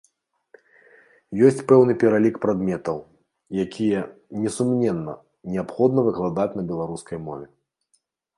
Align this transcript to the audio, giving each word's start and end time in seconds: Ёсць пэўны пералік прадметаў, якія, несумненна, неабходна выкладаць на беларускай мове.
Ёсць 1.49 1.59
пэўны 1.71 1.93
пералік 2.03 2.35
прадметаў, 2.45 2.97
якія, 3.65 4.01
несумненна, 4.47 5.13
неабходна 5.57 5.99
выкладаць 6.09 6.51
на 6.59 6.63
беларускай 6.73 7.17
мове. 7.29 7.47